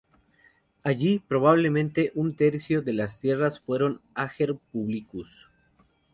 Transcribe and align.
Allí, 0.81 1.19
probablemente, 1.19 2.11
un 2.15 2.35
tercio 2.35 2.81
de 2.81 2.91
las 2.93 3.19
tierras 3.19 3.59
fueron 3.59 4.01
"ager 4.15 4.57
publicus". 4.71 5.51